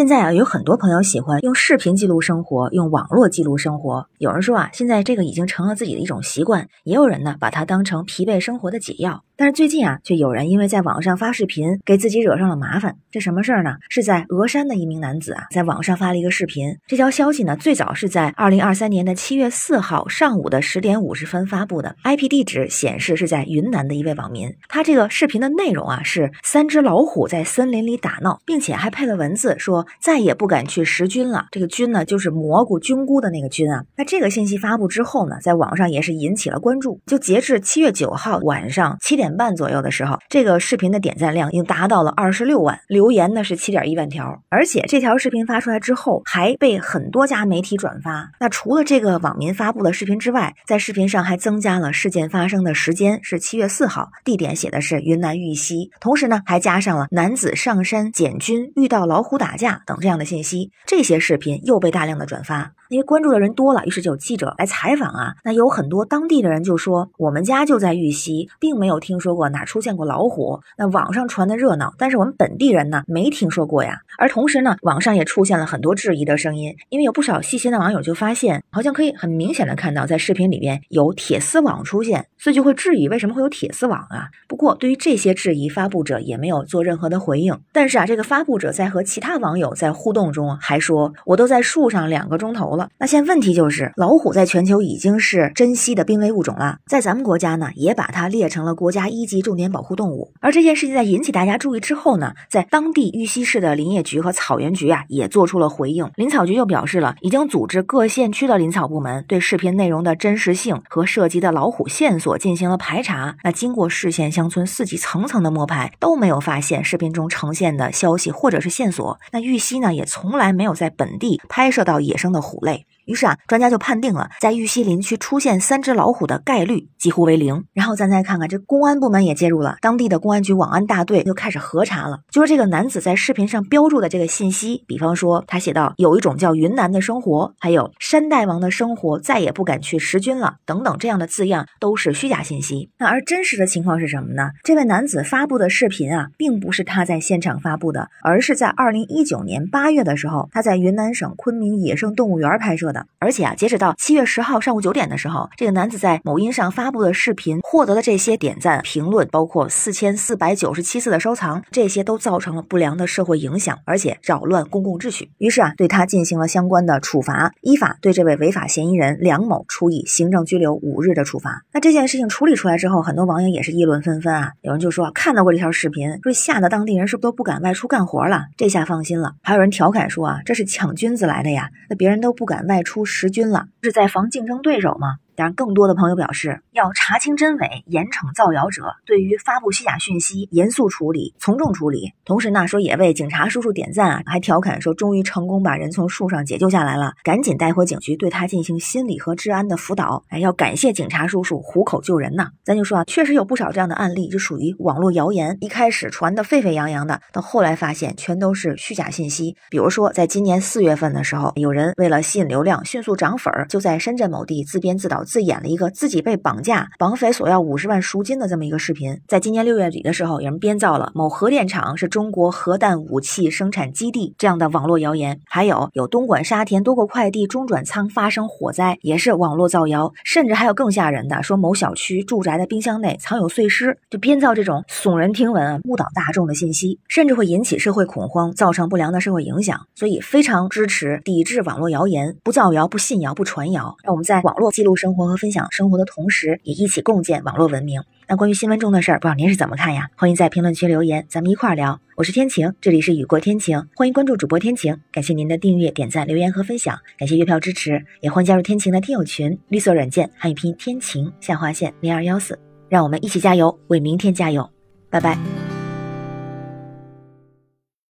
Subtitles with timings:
[0.00, 4.06] 现在啊，有很多朋友喜欢用视频记录生活，用网络记录生活。
[4.16, 9.24] 有人说啊，现在这个已经成了自己的一种习惯，也有人呢把它当成疲惫生活的解药。
[9.40, 12.96] 但是最近啊，却有人因为在网上发视频，给自己惹上了麻烦。
[13.10, 13.76] 这什么事儿呢？
[13.88, 16.76] 是在峨山的一名男子啊，在网上发了一个视频。
[16.86, 24.54] 这条消息呢，最早是在二零二三年的七月四号上午的十点五十分发布的，IP 地址显示是在云南的一位网民。
[24.68, 31.46] 他这个视频的内容啊，是三只老虎在森林里打闹，并且还配了文字，说再也不敢去食菌了。
[31.50, 33.84] 这个菌呢，就是蘑菇菌菇的那个菌啊。
[33.96, 37.00] 那这个信息发布之后呢，在网上也是引起了关注。
[37.06, 39.29] 就截至七月九号晚上七点。
[39.36, 48.30] 半左右的时候，这个视频的点赞量已经达到了二十六万，留言呢是七点一万条，而且这条视频发出来之后，还被很多家媒体转发。
[48.40, 60.70] 那除了这个网民发布的视频之外，在视频上还增加了事件发生的时间是七月四号，地点写的是云南玉溪，同时呢还加上了男子上山捡菌遇到老虎打架等这样的信息。
[60.86, 62.72] 这些视频又被大量的转发。
[62.88, 65.34] 因为关注的人多了，于是就有记者来采访啊。
[65.44, 70.60] 那有很多当地的人就说，我们家就在玉溪，并没有听说过哪出现过老虎。
[70.76, 74.00] 那网上传的热闹，但是我们本地人呢，没听说过呀。
[74.18, 84.28] 而同时呢，网上也出现了很多质疑的声音，因为有不少细心的网友就发现，好像可以很明显的看到，在视频里边有铁丝网出现，所以就会质疑为什么会有铁丝网啊？
[84.48, 87.58] 不过对于这些质疑，发布者也没有做任何的回应。
[87.72, 92.88] 但是啊，这个发布者在和其他网友在互动中还说，我都在树上两个钟头了。
[92.98, 100.32] 那现在问题就是，老虎在全球已经是珍稀的濒危物种了，在咱们国家呢，也把它列成了国家一级重点保护动物。
[100.40, 106.10] 而这件事情在引起大家注意之后呢，在当地玉溪市的林业局和草原局啊，也做出了回应。
[106.16, 113.36] 林草局就表示了，已经组织各县区的林草部门对视频内容的真实性和涉及的老虎线索进行了排查。
[113.44, 119.18] 那经过市县乡村四级层层的摸排，都没有发现视频中呈现的消息或者是线索。
[119.32, 122.86] 那玉溪呢，也从来没有在本地拍摄到野生的虎类。
[123.10, 127.64] 于是啊，专家就判定了，在玉溪林区出现三只老虎的概率几乎为零。
[127.72, 132.20] 然后咱再看看，这公安部门也介入了，当地的公安局网安大队就开始核查了。
[132.30, 142.90] 就说这个男子在视频上标注的这个信息，比方说他写到有一种叫云南的生活，还有山大王的生活，再也不敢去食菌了等等这样的字样，都是虚假信息。
[142.96, 144.50] 那而真实的情况是什么呢？
[144.62, 152.99] 这位男子发布的视频啊，并不是他在现场发布的，而是在二零一九年八月的时候，他在云南省昆明野生动物园拍摄的。
[153.18, 165.30] 而且啊，截止到七月十号上午九点的时候，这个男子在某音上发布的视频获得的这些点赞、评论，包括四千四百九十七次的收藏，这些都造成了不良的社会影响，而且扰乱公共秩序。
[165.38, 171.62] 于是啊，对他进行了相关的处罚，依法对这位违法嫌疑人梁某处以行政拘留五日的处罚。
[171.72, 174.52] 那这件事情处理出来之后，很多网友也是议论纷纷啊。
[174.62, 178.46] 有人就说看到过这条视频，说吓得当地人是不是都不敢外出干活了？
[178.56, 179.34] 这下放心了。
[179.42, 182.89] 还有人调侃说啊，这是抢君子来的呀，那别人都不敢外出。
[182.90, 185.18] 出十军了，是在防竞争对手吗？
[185.40, 188.84] 让，更多的朋友表示要查清真伪，严惩造谣者。
[189.06, 192.12] 对于发布虚假讯息，严肃处理，从重处理。
[192.24, 200.24] 同时呢，说也为警察叔叔点赞啊，还调侃说终于成功把人从树上解救下来了，赶紧带回警局对他进行心理和治安的辅导。
[200.28, 202.50] 哎，要感谢警察叔叔虎口救人呐。
[202.62, 209.56] 咱就说啊，确实有不少这样的案例，就属于网络谣言，一开始传的沸沸扬扬的，到后来发现全都是虚假信息。
[209.70, 215.24] 比如说，在今年四月份的时候，有人为了吸引流量，迅速涨粉儿，就在深圳某地自编自导。
[215.30, 219.20] 自演了一个自己被绑架，绑匪索要五十万赎金的这么一个视频。
[219.28, 225.40] 在今年六月底的时候，有人编造了某核电厂是中国核弹武器生产基地这样的网络谣言。
[225.46, 230.12] 还有有东莞沙田多个快递中转仓发生火灾，也是网络造谣。
[230.24, 239.80] 甚至还有更吓人的，说某小区住宅的冰箱内藏有碎尸，就编造这种耸人听闻、误导大众的信息，甚至会引起社会恐慌，造成不良的社会影响。
[239.94, 245.30] 所以非常支持抵制网络谣言，不造谣、不信谣、不传谣，让我们在网络记录生活活。
[245.30, 248.02] 和分享生活的同时，也一起共建网络文明。
[248.26, 250.08] 那关于新闻中的事儿，不知道您是怎么看呀？
[250.16, 252.00] 欢迎在评论区留言，咱们一块儿聊。
[252.16, 254.98] 我是天晴，这里是雨过天晴，欢迎关注主播天晴。
[255.12, 262.58] 感谢您的订阅、点赞、留言和分享，感谢月票支持，也欢迎加入天晴的听友群，绿色软件汉语拼天晴下划线零二幺四，
[262.88, 264.68] 让我们一起加油，为明天加油。
[265.08, 265.69] 拜拜。